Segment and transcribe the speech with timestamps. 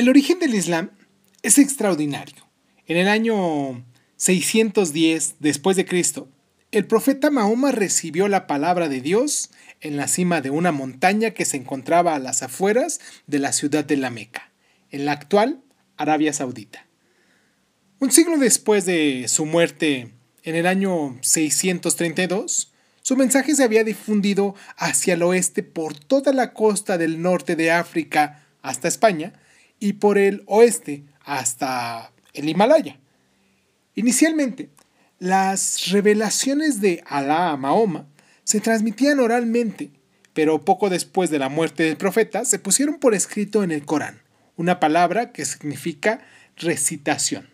[0.00, 0.92] El origen del Islam
[1.42, 2.48] es extraordinario.
[2.86, 3.84] En el año
[4.16, 6.26] 610 después de Cristo,
[6.72, 9.50] el profeta Mahoma recibió la palabra de Dios
[9.82, 13.84] en la cima de una montaña que se encontraba a las afueras de la ciudad
[13.84, 14.50] de la Meca,
[14.90, 15.60] en la actual
[15.98, 16.86] Arabia Saudita.
[17.98, 20.12] Un siglo después de su muerte,
[20.44, 22.72] en el año 632,
[23.02, 27.70] su mensaje se había difundido hacia el oeste por toda la costa del norte de
[27.70, 29.34] África hasta España
[29.80, 32.98] y por el oeste hasta el Himalaya.
[33.96, 34.70] Inicialmente,
[35.18, 38.06] las revelaciones de Alá a Mahoma
[38.44, 39.90] se transmitían oralmente,
[40.32, 44.22] pero poco después de la muerte del profeta se pusieron por escrito en el Corán,
[44.56, 46.20] una palabra que significa
[46.56, 47.48] recitación.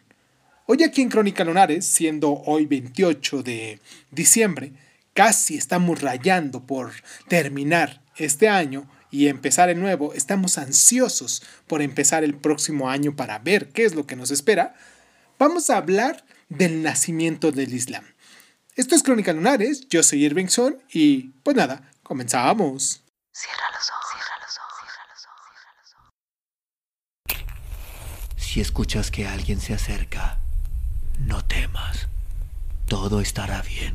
[0.66, 4.72] Hoy aquí en Crónica Lunares, siendo hoy 28 de diciembre,
[5.14, 6.92] casi estamos rayando por
[7.28, 13.38] terminar este año y empezar el nuevo, estamos ansiosos por empezar el próximo año para
[13.38, 14.74] ver qué es lo que nos espera,
[15.38, 18.04] vamos a hablar del nacimiento del Islam.
[18.74, 23.02] Esto es Crónica Lunares, yo soy Irvingson y pues nada, comenzamos.
[23.32, 25.94] Cierra los ojos, cierra los ojos, cierra los ojos, cierra los
[28.36, 28.44] ojos.
[28.44, 30.40] Si escuchas que alguien se acerca,
[31.20, 32.08] no temas.
[32.86, 33.94] Todo estará bien.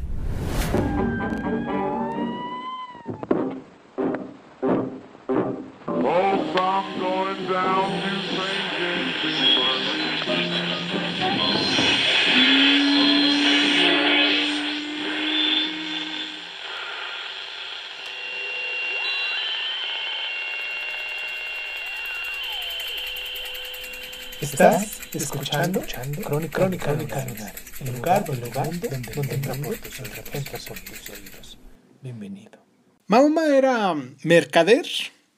[24.52, 30.80] Estás escuchando, escuchando Crónica, Crónica, Crónica el lugar, el lugar donde, donde, donde entra por
[30.82, 31.58] tus oídos.
[32.02, 32.62] Bienvenido.
[33.08, 34.86] Mahoma era mercader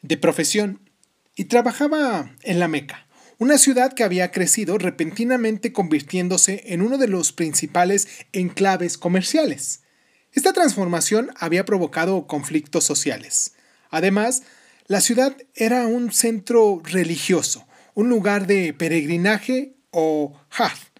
[0.02, 0.90] de profesión
[1.36, 3.06] y trabajaba en la Meca,
[3.38, 9.84] una ciudad que había crecido repentinamente convirtiéndose en uno de los principales enclaves comerciales.
[10.32, 13.54] Esta transformación había provocado conflictos sociales.
[13.92, 14.42] Además,
[14.88, 20.92] la ciudad era un centro religioso, un lugar de peregrinaje o hajj,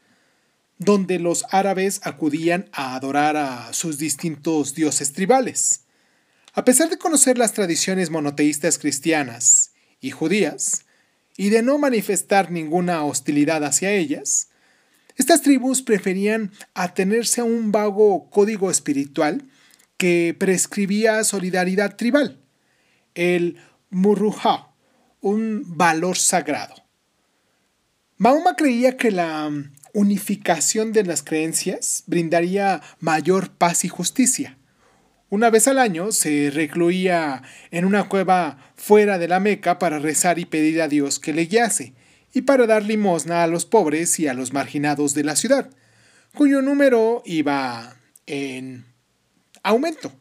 [0.78, 5.82] donde los árabes acudían a adorar a sus distintos dioses tribales.
[6.54, 9.72] A pesar de conocer las tradiciones monoteístas cristianas
[10.02, 10.86] y judías,
[11.36, 14.50] y de no manifestar ninguna hostilidad hacia ellas,
[15.16, 19.48] estas tribus preferían atenerse a un vago código espiritual
[19.98, 22.40] que prescribía solidaridad tribal,
[23.16, 23.58] el
[23.90, 24.70] murruja,
[25.22, 26.83] un valor sagrado.
[28.18, 29.50] Mahoma creía que la
[29.94, 34.58] unificación de las creencias brindaría mayor paz y justicia.
[35.30, 37.42] Una vez al año se recluía
[37.72, 41.46] en una cueva fuera de la Meca para rezar y pedir a Dios que le
[41.46, 41.94] guiase,
[42.34, 45.70] y para dar limosna a los pobres y a los marginados de la ciudad,
[46.36, 47.96] cuyo número iba
[48.28, 48.86] en
[49.64, 50.12] aumento.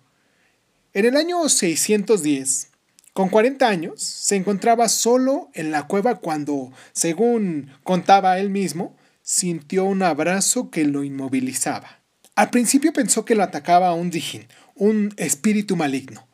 [0.94, 2.72] En el año 610,
[3.12, 9.84] con 40 años, se encontraba solo en la cueva cuando, según contaba él mismo, sintió
[9.84, 12.00] un abrazo que lo inmovilizaba.
[12.34, 16.27] Al principio pensó que lo atacaba un dijin, un espíritu maligno,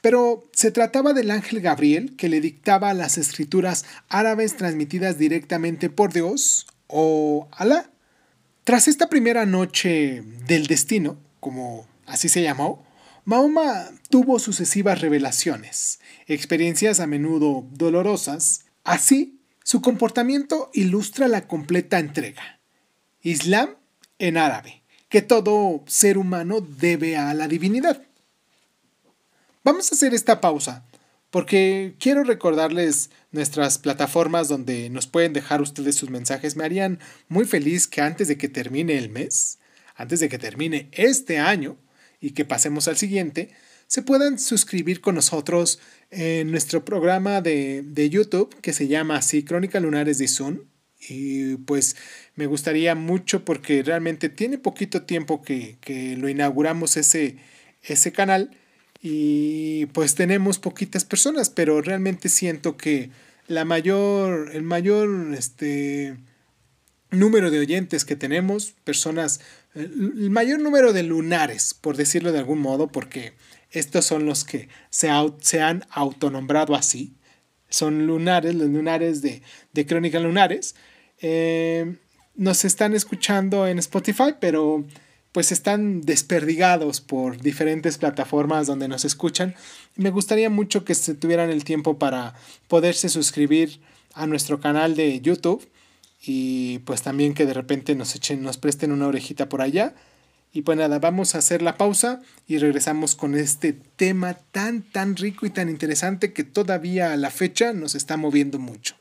[0.00, 6.12] pero se trataba del ángel Gabriel que le dictaba las escrituras árabes transmitidas directamente por
[6.12, 7.90] Dios o Alá.
[8.64, 12.84] Tras esta primera noche del destino, como así se llamó,
[13.24, 18.66] Mahoma tuvo sucesivas revelaciones, experiencias a menudo dolorosas.
[18.84, 22.60] Así, su comportamiento ilustra la completa entrega.
[23.22, 23.76] Islam
[24.18, 28.02] en árabe, que todo ser humano debe a la divinidad.
[29.64, 30.84] Vamos a hacer esta pausa,
[31.30, 36.56] porque quiero recordarles nuestras plataformas donde nos pueden dejar ustedes sus mensajes.
[36.56, 36.98] Me harían
[37.28, 39.58] muy feliz que antes de que termine el mes,
[39.96, 41.78] antes de que termine este año,
[42.24, 43.50] y que pasemos al siguiente,
[43.86, 45.78] se puedan suscribir con nosotros
[46.10, 50.60] en nuestro programa de, YouTube que se llama así Crónica Lunares de Zoom.
[51.06, 51.96] Y pues
[52.34, 55.76] me gustaría mucho porque realmente tiene poquito tiempo que,
[56.16, 57.36] lo inauguramos ese,
[57.82, 58.56] ese canal
[59.02, 63.10] y pues tenemos poquitas personas, pero realmente siento que
[63.48, 66.16] la mayor, el mayor este,
[67.10, 69.42] número de oyentes que tenemos, personas
[69.74, 73.34] el mayor número de lunares, por decirlo de algún modo, porque
[73.70, 77.14] estos son los que se, han autonombrado así.
[77.68, 79.42] Son lunares, los lunares de,
[79.72, 80.76] de Crónica Lunares.
[81.20, 81.96] Eh,
[82.36, 84.84] nos están escuchando en Spotify, pero
[85.32, 89.56] pues están desperdigados por diferentes plataformas donde nos escuchan.
[89.96, 92.34] Me gustaría mucho que se tuvieran el tiempo para
[92.68, 93.80] poderse suscribir
[94.12, 95.68] a nuestro canal de YouTube
[96.26, 99.94] y pues también que de repente nos echen, nos presten una orejita por allá.
[100.52, 105.16] Y pues nada, vamos a hacer la pausa y regresamos con este tema tan, tan
[105.16, 108.94] rico y tan interesante que todavía a la fecha nos está moviendo mucho.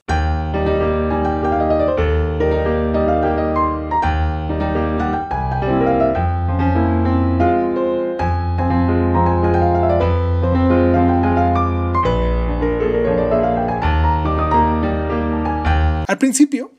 [16.08, 16.72] Al principio,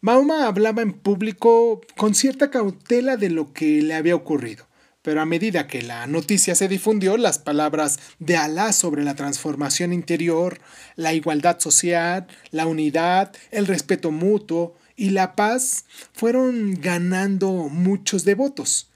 [0.00, 4.68] Mahoma hablaba en público con cierta cautela de lo que le había ocurrido,
[5.02, 9.92] pero a medida que la noticia se difundió, las palabras de Alá sobre la transformación
[9.92, 10.60] interior,
[10.94, 18.92] la igualdad social, la unidad, el respeto mutuo y la paz fueron ganando muchos devotos.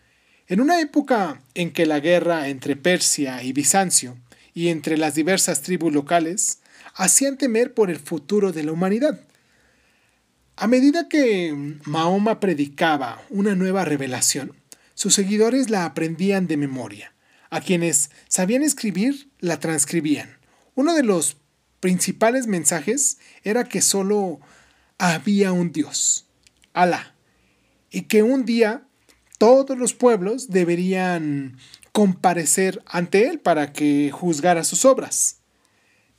[0.47, 4.17] En una época en que la guerra entre Persia y Bizancio
[4.55, 6.61] y entre las diversas tribus locales
[6.95, 9.19] hacían temer por el futuro de la humanidad,
[10.57, 14.55] a medida que Mahoma predicaba una nueva revelación,
[14.95, 17.15] sus seguidores la aprendían de memoria.
[17.51, 20.39] A quienes sabían escribir, la transcribían.
[20.75, 21.39] Uno de los
[21.81, 24.41] principales mensajes era que solo
[24.99, 26.27] había un Dios,
[26.75, 27.15] Alá,
[27.91, 28.87] y que un día
[29.39, 31.59] todos los pueblos deberían
[31.93, 35.39] comparecer ante él para que juzgara sus obras.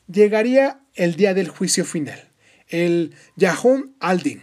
[0.08, 2.33] Llegaría el día del juicio final
[2.74, 4.42] el Yahum al-Din,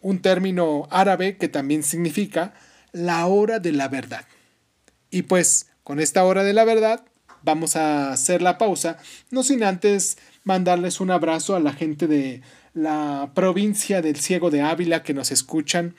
[0.00, 2.52] un término árabe que también significa
[2.92, 4.26] la hora de la verdad.
[5.10, 7.04] Y pues con esta hora de la verdad
[7.42, 8.98] vamos a hacer la pausa,
[9.30, 12.42] no sin antes mandarles un abrazo a la gente de
[12.74, 15.94] la provincia del Ciego de Ávila que nos escuchan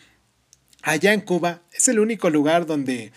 [0.81, 1.61] allá en Cuba.
[1.71, 3.13] Es el único lugar donde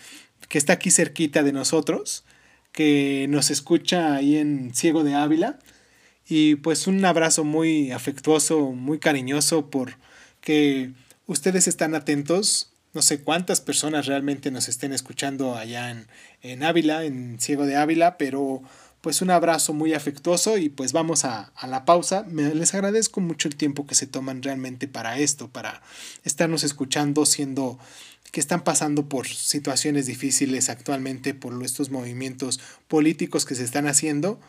[0.47, 2.23] que está aquí cerquita de nosotros,
[2.71, 5.59] que nos escucha ahí en Ciego de Ávila.
[6.27, 9.97] Y pues un abrazo muy afectuoso, muy cariñoso por
[10.41, 10.91] que
[11.27, 12.71] ustedes están atentos.
[12.93, 16.07] No sé cuántas personas realmente nos estén escuchando allá en,
[16.41, 18.61] en Ávila, en Ciego de Ávila, pero
[19.01, 22.23] pues un abrazo muy afectuoso y pues vamos a, a, la pausa.
[22.29, 25.81] Me, les agradezco mucho el tiempo que se toman realmente para esto, para
[26.23, 27.79] estarnos escuchando, siendo
[28.31, 34.39] que están pasando por situaciones difíciles actualmente por estos movimientos políticos que se están haciendo.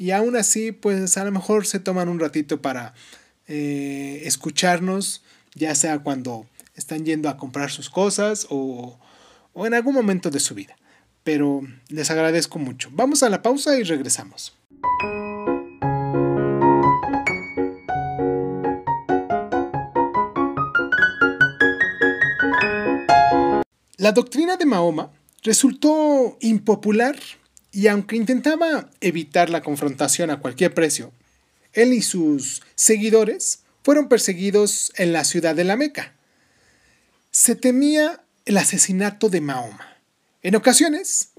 [0.00, 2.94] Y aún así, pues a lo mejor se toman un ratito para
[3.48, 5.22] eh, escucharnos,
[5.54, 8.98] ya sea cuando están yendo a comprar sus cosas o,
[9.52, 10.74] o en algún momento de su vida.
[11.22, 12.88] Pero les agradezco mucho.
[12.94, 14.56] Vamos a la pausa y regresamos.
[23.98, 25.10] La doctrina de Mahoma
[25.42, 27.16] resultó impopular
[27.72, 31.12] y aunque intentaba evitar la confrontación a cualquier precio,
[31.72, 36.14] él y sus seguidores fueron perseguidos en la ciudad de la Meca.
[37.30, 39.96] Se temía el asesinato de Mahoma.
[40.42, 41.30] En ocasiones,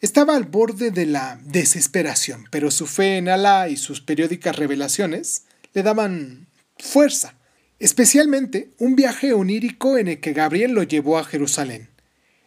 [0.00, 5.44] estaba al borde de la desesperación, pero su fe en Alá y sus periódicas revelaciones
[5.74, 6.46] le daban
[6.78, 7.34] fuerza,
[7.78, 11.88] especialmente un viaje onírico en el que Gabriel lo llevó a Jerusalén.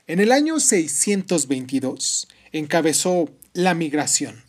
[0.07, 4.44] En el año 622, encabezó la migración,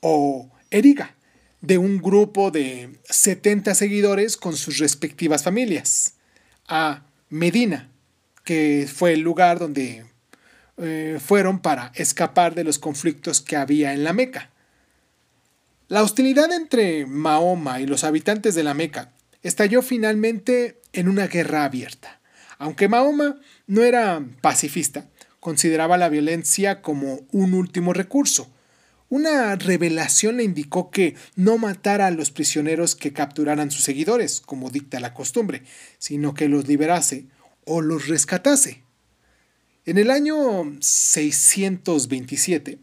[0.00, 1.14] o Eriga,
[1.60, 6.14] de un grupo de 70 seguidores con sus respectivas familias,
[6.66, 7.90] a Medina,
[8.42, 10.04] que fue el lugar donde
[10.76, 14.50] eh, fueron para escapar de los conflictos que había en la Meca.
[15.88, 21.64] La hostilidad entre Mahoma y los habitantes de la Meca estalló finalmente en una guerra
[21.64, 22.20] abierta.
[22.58, 25.08] Aunque Mahoma no era pacifista,
[25.44, 28.50] consideraba la violencia como un último recurso.
[29.10, 34.70] Una revelación le indicó que no matara a los prisioneros que capturaran sus seguidores, como
[34.70, 35.62] dicta la costumbre,
[35.98, 37.26] sino que los liberase
[37.66, 38.84] o los rescatase.
[39.84, 42.78] En el año 627,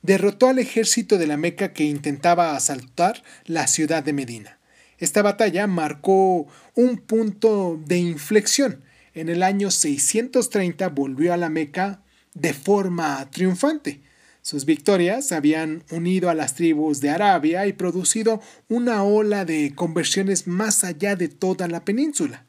[0.00, 4.58] derrotó al ejército de la Meca que intentaba asaltar la ciudad de Medina.
[4.96, 8.82] Esta batalla marcó un punto de inflexión
[9.14, 12.02] en el año 630 volvió a la Meca
[12.34, 14.02] de forma triunfante.
[14.42, 20.46] Sus victorias habían unido a las tribus de Arabia y producido una ola de conversiones
[20.46, 22.46] más allá de toda la península.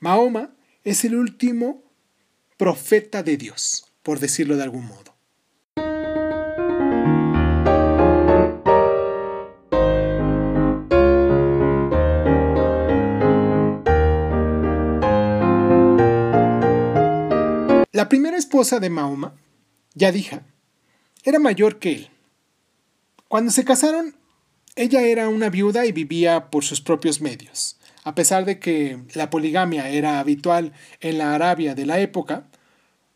[0.00, 1.84] Mahoma es el último
[2.56, 5.14] profeta de Dios, por decirlo de algún modo.
[18.00, 19.36] La primera esposa de Mahoma,
[19.94, 20.46] Yadija,
[21.22, 22.10] era mayor que él.
[23.28, 24.16] Cuando se casaron,
[24.74, 27.78] ella era una viuda y vivía por sus propios medios.
[28.02, 32.48] A pesar de que la poligamia era habitual en la Arabia de la época,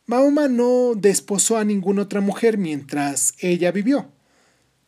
[0.05, 4.13] Mahoma no desposó a ninguna otra mujer mientras ella vivió.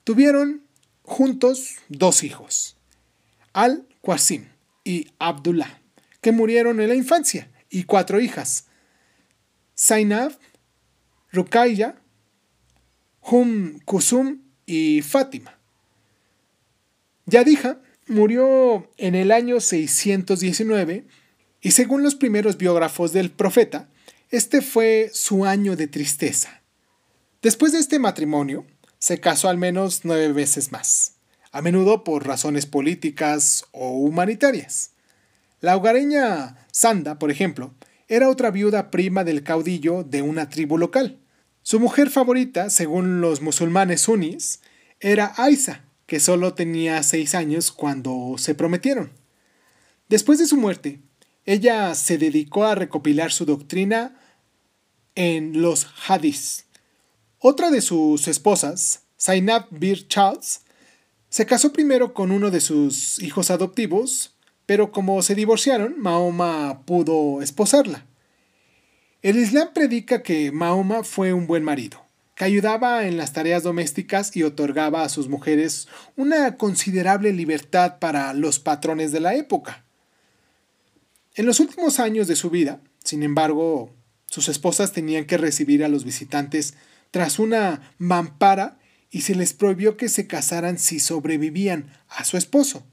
[0.05, 0.61] Tuvieron
[1.05, 2.77] juntos dos hijos,
[3.55, 4.45] Al-Qasim
[4.85, 5.81] y Abdullah,
[6.21, 8.67] que murieron en la infancia, y cuatro hijas,
[9.79, 10.33] Zainab,
[11.33, 11.97] Rukaya,
[13.21, 15.59] Hum Kusum y Fátima.
[17.27, 21.07] Yadija murió en el año 619
[21.61, 23.89] y según los primeros biógrafos del profeta,
[24.31, 26.63] este fue su año de tristeza.
[27.43, 28.65] Después de este matrimonio,
[28.99, 31.15] se casó al menos nueve veces más,
[31.53, 34.93] a menudo por razones políticas o humanitarias.
[35.61, 37.75] La hogareña Sanda, por ejemplo,
[38.09, 41.19] era otra viuda prima del caudillo de una tribu local.
[41.63, 44.61] Su mujer favorita, según los musulmanes sunnis,
[45.01, 49.11] era Aisa, que solo tenía seis años cuando se prometieron.
[50.09, 51.01] Después de su muerte,
[51.45, 54.21] ella se dedicó a recopilar su doctrina
[55.17, 56.67] en los hadiths.
[57.39, 60.61] Otra de sus esposas, Zainab Bir Charles,
[61.29, 64.36] se casó primero con uno de sus hijos adoptivos,
[64.67, 68.05] pero como se divorciaron, Mahoma pudo esposarla.
[69.23, 72.07] El Islam predica que Mahoma fue un buen marido
[72.37, 78.35] que ayudaba en las tareas domésticas y otorgaba a sus mujeres una considerable libertad para
[78.35, 79.85] los patrones de la época.
[81.35, 83.91] En los últimos años de su vida, sin embargo,
[84.27, 86.75] sus esposas tenían que recibir a los visitantes
[87.11, 88.79] tras una mampara
[89.11, 92.85] y se les prohibió que se casaran si sobrevivían a su esposo.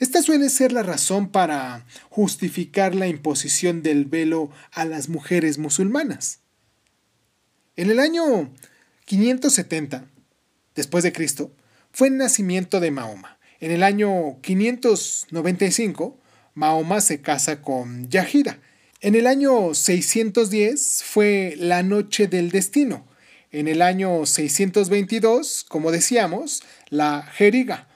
[0.00, 6.38] Esta suele ser la razón para justificar la imposición del velo a las mujeres musulmanas.
[7.76, 8.50] En el año
[9.04, 10.06] 570
[10.74, 11.52] después de Cristo
[11.92, 13.38] fue el nacimiento de Mahoma.
[13.60, 16.18] En el año 595
[16.54, 18.58] Mahoma se casa con Yahida.
[19.02, 23.06] En el año 610 fue la noche del destino.
[23.52, 27.89] En el año 622, como decíamos, la Jeriga.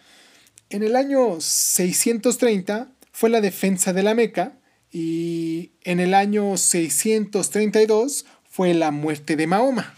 [0.74, 4.58] En el año 630 fue la defensa de la Meca
[4.90, 9.94] y en el año 632 fue la muerte de Mahoma.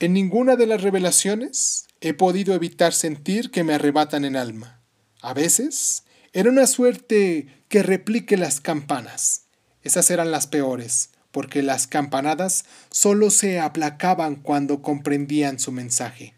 [0.00, 4.80] En ninguna de las revelaciones he podido evitar sentir que me arrebatan en alma.
[5.22, 6.02] A veces
[6.32, 9.44] era una suerte que replique las campanas.
[9.84, 16.34] Esas eran las peores, porque las campanadas solo se aplacaban cuando comprendían su mensaje.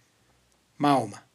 [0.77, 1.30] Mahoma.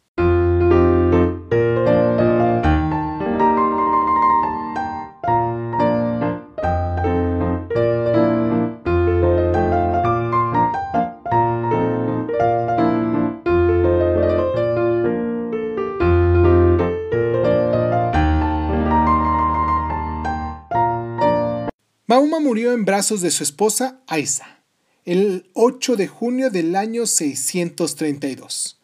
[22.96, 24.56] De su esposa Aisa
[25.04, 28.80] el 8 de junio del año 632.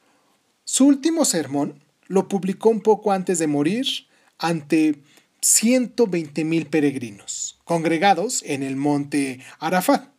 [0.66, 3.88] Su último sermón lo publicó un poco antes de morir
[4.38, 5.02] ante
[5.42, 10.10] 120.000 peregrinos, congregados en el monte Arafat.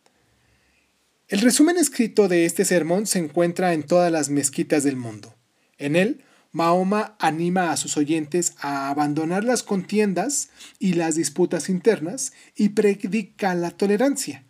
[1.27, 5.35] El resumen escrito de este sermón se encuentra en todas las mezquitas del mundo.
[5.77, 6.23] En él,
[6.53, 13.55] Mahoma anima a sus oyentes a abandonar las contiendas y las disputas internas y predica
[13.55, 14.45] la tolerancia.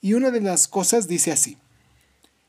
[0.00, 1.58] Y una de las cosas dice así,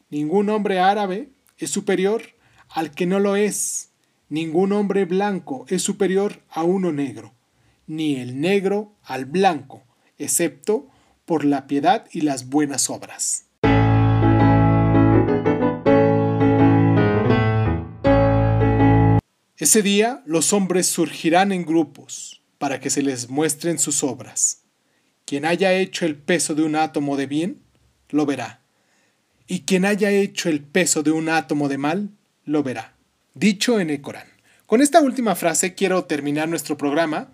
[0.10, 2.24] ningún hombre árabe es superior
[2.70, 3.90] al que no lo es,
[4.30, 7.34] ningún hombre blanco es superior a uno negro,
[7.86, 9.84] ni el negro al blanco,
[10.18, 10.88] excepto
[11.26, 13.43] por la piedad y las buenas obras.
[19.64, 24.64] Ese día los hombres surgirán en grupos para que se les muestren sus obras.
[25.24, 27.62] Quien haya hecho el peso de un átomo de bien,
[28.10, 28.60] lo verá.
[29.48, 32.10] Y quien haya hecho el peso de un átomo de mal,
[32.44, 32.98] lo verá.
[33.36, 34.28] Dicho en el Corán.
[34.66, 37.32] Con esta última frase quiero terminar nuestro programa,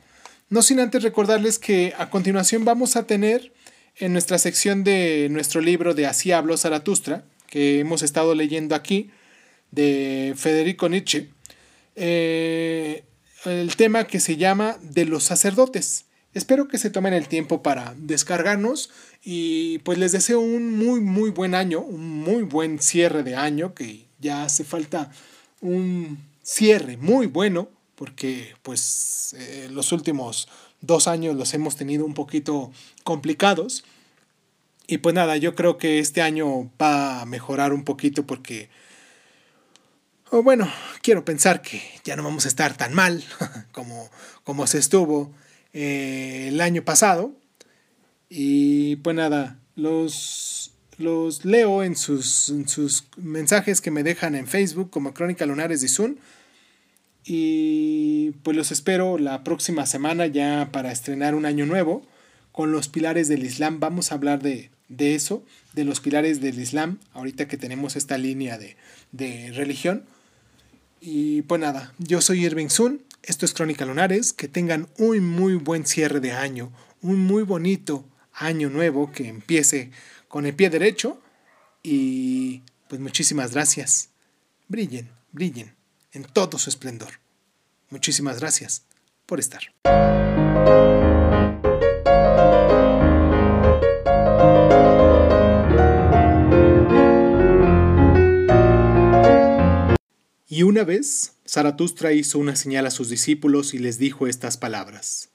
[0.49, 3.53] no sin antes recordarles que a continuación vamos a tener
[3.95, 9.09] en nuestra sección de nuestro libro de Así habló Zaratustra, que hemos estado leyendo aquí,
[9.71, 11.29] de Federico Nietzsche,
[11.99, 13.03] eh,
[13.45, 16.05] el tema que se llama de los sacerdotes.
[16.33, 18.89] Espero que se tomen el tiempo para descargarnos
[19.23, 23.73] y pues les deseo un muy muy buen año, un muy buen cierre de año,
[23.73, 25.11] que ya hace falta
[25.61, 30.47] un cierre muy bueno porque pues eh, los últimos
[30.81, 32.71] dos años los hemos tenido un poquito
[33.03, 33.83] complicados.
[34.87, 38.69] Y pues nada, yo creo que este año va a mejorar un poquito porque,
[40.31, 40.71] o bueno,
[41.01, 43.23] quiero pensar que ya no vamos a estar tan mal
[43.71, 44.09] como,
[44.43, 45.33] como se estuvo
[45.73, 47.33] eh, el año pasado.
[48.29, 54.91] Y pues nada, los, los leo en sus, sus mensajes que me dejan en Facebook
[54.91, 56.17] como Crónica Lunares de Zoom.
[57.25, 62.05] Y pues los espero la próxima semana ya para estrenar un año nuevo
[62.51, 63.79] con los pilares del Islam.
[63.79, 65.43] Vamos a hablar de, de eso,
[65.73, 68.75] de los pilares del Islam, ahorita que tenemos esta línea de,
[69.11, 70.05] de religión.
[71.01, 75.55] Y pues nada, yo soy Irving Sun, esto es Crónica Lunares, que tengan un muy
[75.55, 79.91] buen cierre de año, un muy bonito año nuevo que empiece
[80.27, 81.21] con el pie derecho
[81.83, 84.09] y pues muchísimas gracias.
[84.67, 85.75] Brillen, brillen
[86.11, 87.19] en todo su esplendor.
[87.89, 88.83] Muchísimas gracias
[89.25, 89.61] por estar.
[100.51, 105.29] Y una vez, Zaratustra hizo una señal a sus discípulos y les dijo estas palabras.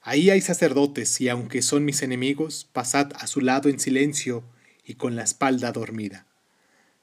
[0.00, 4.42] Ahí hay sacerdotes, y aunque son mis enemigos, pasad a su lado en silencio
[4.86, 6.26] y con la espalda dormida.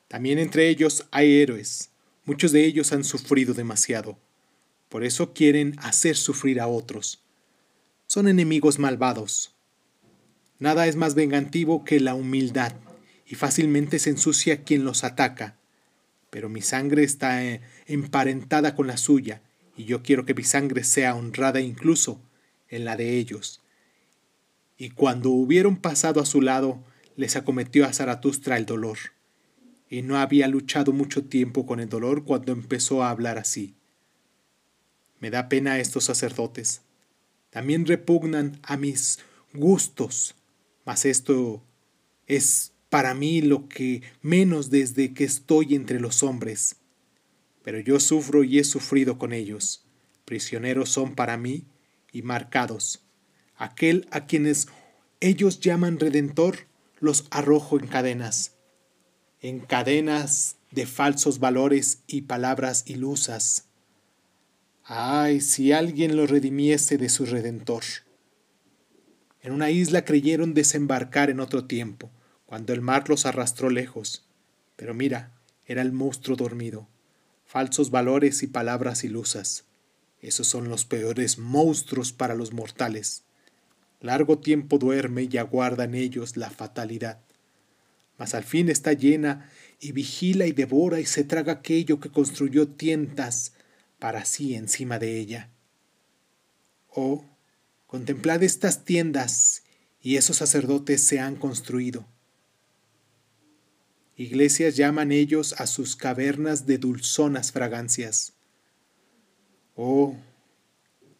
[0.07, 1.91] También entre ellos hay héroes,
[2.25, 4.17] muchos de ellos han sufrido demasiado,
[4.89, 7.21] por eso quieren hacer sufrir a otros.
[8.07, 9.53] Son enemigos malvados.
[10.57, 12.73] Nada es más vengativo que la humildad,
[13.27, 15.58] y fácilmente se ensucia quien los ataca
[16.29, 19.41] pero mi sangre está eh, emparentada con la suya,
[19.75, 22.21] y yo quiero que mi sangre sea honrada incluso
[22.67, 23.61] en la de ellos.
[24.77, 26.83] Y cuando hubieron pasado a su lado,
[27.15, 28.97] les acometió a Zaratustra el dolor,
[29.89, 33.75] y no había luchado mucho tiempo con el dolor cuando empezó a hablar así.
[35.19, 36.81] Me da pena estos sacerdotes.
[37.49, 39.19] También repugnan a mis
[39.53, 40.35] gustos,
[40.85, 41.63] mas esto
[42.27, 46.77] es para mí lo que menos desde que estoy entre los hombres.
[47.63, 49.85] Pero yo sufro y he sufrido con ellos.
[50.25, 51.65] Prisioneros son para mí
[52.11, 53.03] y marcados.
[53.55, 54.67] Aquel a quienes
[55.19, 56.67] ellos llaman redentor,
[56.99, 58.55] los arrojo en cadenas,
[59.41, 63.65] en cadenas de falsos valores y palabras ilusas.
[64.83, 67.83] Ay, si alguien lo redimiese de su redentor.
[69.41, 72.09] En una isla creyeron desembarcar en otro tiempo
[72.49, 74.25] cuando el mar los arrastró lejos.
[74.75, 75.31] Pero mira,
[75.67, 76.87] era el monstruo dormido.
[77.45, 79.65] Falsos valores y palabras ilusas.
[80.19, 83.21] Esos son los peores monstruos para los mortales.
[84.01, 87.19] Largo tiempo duerme y aguarda en ellos la fatalidad.
[88.17, 89.47] Mas al fin está llena
[89.79, 93.53] y vigila y devora y se traga aquello que construyó tientas
[93.99, 95.51] para sí encima de ella.
[96.89, 97.25] Oh,
[97.85, 99.61] contemplad estas tiendas
[100.01, 102.07] y esos sacerdotes se han construido.
[104.19, 108.33] Iglesias llaman ellos a sus cavernas de dulzonas fragancias.
[109.77, 110.17] Oh,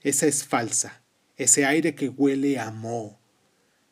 [0.02, 1.02] esa es falsa,
[1.38, 3.18] ese aire que huele a moho,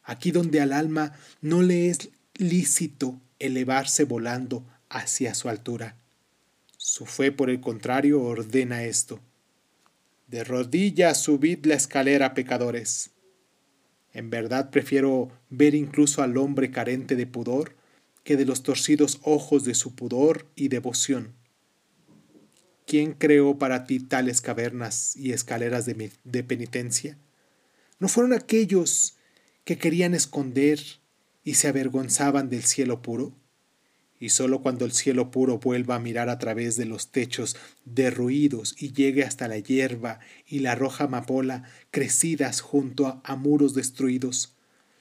[0.04, 5.96] aquí donde al alma no le es lícito elevarse volando hacia su altura.
[6.76, 9.22] Su fe, por el contrario, ordena esto.
[10.28, 13.12] De rodillas subid la escalera, pecadores.
[14.12, 17.78] En verdad prefiero ver incluso al hombre carente de pudor
[18.28, 21.34] que de los torcidos ojos de su pudor y devoción.
[22.86, 27.18] ¿Quién creó para ti tales cavernas y escaleras de, penitencia?
[28.00, 29.16] ¿No fueron aquellos
[29.64, 30.78] que querían esconder
[31.46, 33.34] y se avergonzaban del cielo puro?
[34.20, 38.76] Y sólo cuando el cielo puro vuelva a mirar a través de los techos derruidos
[38.78, 44.57] y llegue hasta la hierba y la roja amapola crecidas junto a muros destruidos,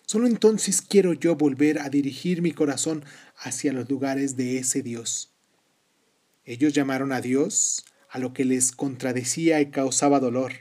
[0.07, 3.05] Solo entonces quiero yo volver a dirigir mi corazón
[3.37, 5.33] hacia los lugares de ese Dios.
[6.45, 10.53] Ellos llamaron a Dios a lo que les contradecía y causaba dolor,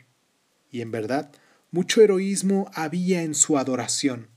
[0.71, 1.31] y en verdad
[1.69, 4.29] mucho heroísmo había en su adoración,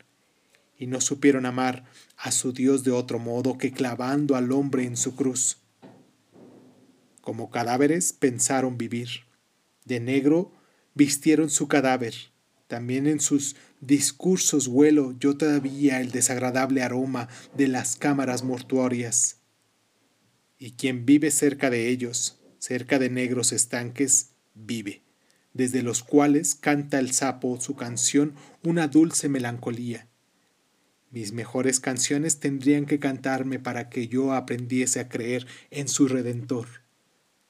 [0.76, 1.86] y no supieron amar
[2.18, 5.56] a su Dios de otro modo que clavando al hombre en su cruz.
[7.22, 9.08] Como cadáveres pensaron vivir,
[9.86, 10.52] de negro
[10.94, 12.14] vistieron su cadáver,
[12.68, 19.38] también en sus discursos huelo yo todavía el desagradable aroma de las cámaras mortuorias.
[20.58, 25.02] Y quien vive cerca de ellos, cerca de negros estanques, vive,
[25.54, 30.06] desde los cuales canta el sapo su canción una dulce melancolía.
[31.10, 36.68] Mis mejores canciones tendrían que cantarme para que yo aprendiese a creer en su Redentor.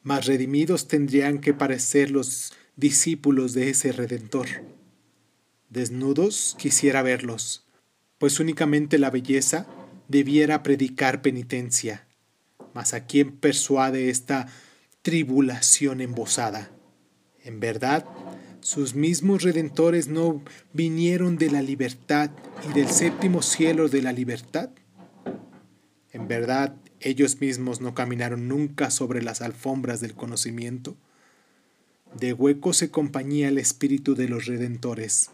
[0.02, 4.46] Mas redimidos tendrían que parecer los discípulos de ese Redentor
[5.70, 7.66] Desnudos quisiera verlos,
[8.18, 9.66] pues únicamente la belleza
[10.09, 12.07] debiera predicar penitencia.
[12.74, 14.46] Mas a quién persuade esta
[15.02, 16.70] tribulación embosada.
[17.44, 18.07] En verdad,
[18.61, 22.31] sus mismos redentores no vinieron de la libertad
[22.68, 24.70] y del séptimo cielo de la libertad.
[26.12, 30.96] En verdad, ellos mismos no caminaron nunca sobre las alfombras del conocimiento.
[32.18, 35.31] De hueco se compañía el espíritu de los redentores,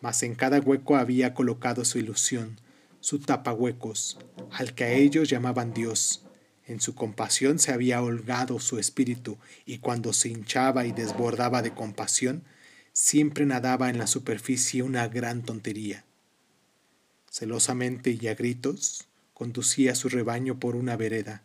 [0.00, 2.60] mas en cada hueco había colocado su ilusión,
[3.00, 4.18] su tapahuecos,
[4.52, 6.24] al que a ellos llamaban Dios.
[6.66, 11.72] En su compasión se había holgado su espíritu, y cuando se hinchaba y desbordaba de
[11.72, 12.44] compasión,
[12.92, 16.04] siempre nadaba en la superficie una gran tontería.
[17.30, 21.44] Celosamente y a gritos, conducía a su rebaño por una vereda,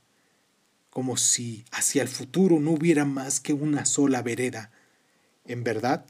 [0.90, 4.72] como si hacia el futuro no hubiera más que una sola vereda.
[5.46, 6.06] En verdad,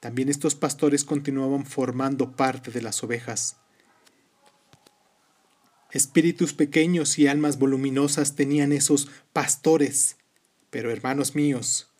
[0.00, 3.56] también estos pastores continuaban formando parte de las ovejas.
[5.90, 10.16] Espíritus pequeños y almas voluminosas tenían esos pastores.
[10.68, 11.90] Pero hermanos míos,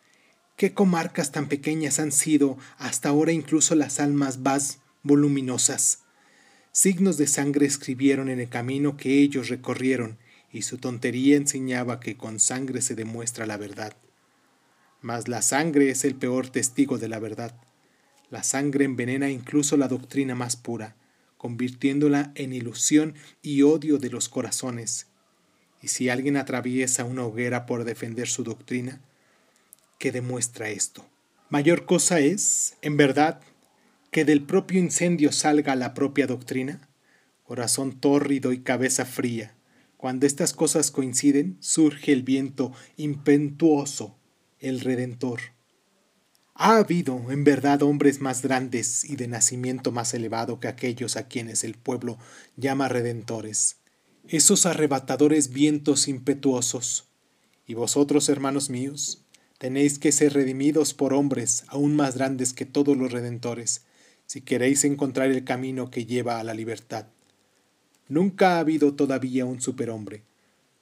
[0.57, 6.01] ¿qué comarcas tan pequeñas han sido hasta ahora incluso las almas más voluminosas?
[6.73, 10.19] Signos de sangre escribieron en el camino que ellos recorrieron,
[10.53, 13.97] y su tontería enseñaba que con sangre se demuestra la verdad.
[15.01, 17.55] Mas la sangre es el peor testigo de la verdad.
[18.31, 20.97] La sangre envenena incluso la doctrina más pura,
[21.37, 25.07] convirtiéndola en ilusión y odio de los corazones.
[25.81, 29.01] Y si alguien atraviesa una hoguera por defender su doctrina,
[29.99, 31.07] ¿qué demuestra esto?
[31.49, 33.41] Mayor cosa es, en verdad,
[34.11, 36.89] que del propio incendio salga la propia doctrina?
[37.45, 39.55] Corazón tórrido y cabeza fría.
[39.97, 44.17] Cuando estas cosas coinciden, surge el viento impetuoso,
[44.59, 45.41] el Redentor.
[46.59, 51.29] Ha habido, en verdad, hombres más grandes y de nacimiento más elevado que aquellos a
[51.29, 52.17] quienes el pueblo
[52.57, 53.77] llama redentores,
[54.27, 57.09] esos arrebatadores vientos impetuosos.
[57.67, 59.23] Y vosotros, hermanos míos,
[59.59, 63.83] tenéis que ser redimidos por hombres aún más grandes que todos los redentores,
[64.25, 67.05] si queréis encontrar el camino que lleva a la libertad.
[68.09, 70.23] Nunca ha habido todavía un superhombre.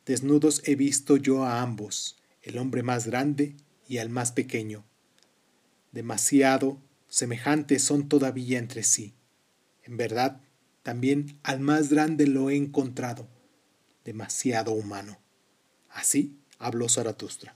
[0.06, 3.56] Desnudos he visto yo a ambos, el hombre más grande
[3.88, 4.84] y al más pequeño.
[5.94, 9.14] Demasiado semejantes son todavía entre sí.
[9.85, 10.40] En verdad,
[10.83, 13.28] también al más grande lo he encontrado,
[14.04, 15.20] demasiado humano.
[15.88, 17.54] Así habló Zaratustra.